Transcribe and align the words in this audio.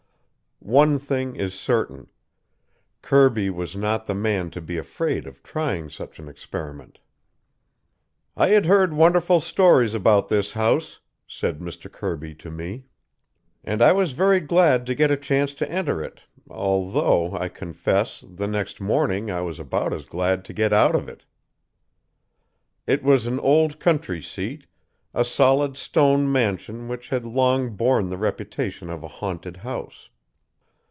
One 0.63 0.99
thing 0.99 1.35
is 1.37 1.55
certain: 1.59 2.11
Kirby 3.01 3.49
was 3.49 3.75
not 3.75 4.05
the 4.05 4.13
man 4.13 4.51
to 4.51 4.61
be 4.61 4.77
afraid 4.77 5.25
of 5.25 5.41
trying 5.41 5.89
such 5.89 6.19
an 6.19 6.29
experiment. 6.29 6.99
"I 8.37 8.49
had 8.49 8.67
heard 8.67 8.93
wonderful 8.93 9.39
stories 9.39 9.95
about 9.95 10.29
this 10.29 10.51
house," 10.51 10.99
said 11.27 11.59
Mr. 11.61 11.91
Kirby 11.91 12.35
to 12.35 12.51
me, 12.51 12.85
"and 13.63 13.81
I 13.81 13.91
was 13.93 14.11
very 14.13 14.39
glad 14.39 14.85
to 14.85 14.93
get 14.93 15.09
a 15.09 15.17
chance 15.17 15.55
to 15.55 15.69
enter 15.69 16.01
it, 16.03 16.21
although, 16.47 17.35
I 17.35 17.49
confess, 17.49 18.21
the 18.31 18.47
next 18.47 18.79
morning 18.79 19.31
I 19.31 19.41
was 19.41 19.59
about 19.59 19.93
as 19.93 20.05
glad 20.05 20.45
to 20.45 20.53
get 20.53 20.71
out 20.71 20.93
of 20.95 21.09
it." 21.09 21.25
"It 22.85 23.01
was 23.01 23.25
an 23.25 23.39
old 23.39 23.79
country 23.79 24.21
seat 24.21 24.67
a 25.11 25.25
solid 25.25 25.75
stone 25.75 26.31
mansion 26.31 26.87
which 26.87 27.09
had 27.09 27.25
long 27.25 27.71
borne 27.75 28.09
the 28.09 28.17
reputation 28.17 28.91
of 28.91 29.01
a 29.03 29.07
haunted 29.07 29.57
house. 29.57 30.09